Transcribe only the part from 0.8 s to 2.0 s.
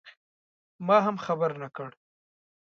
ما هم خبر نه کړ.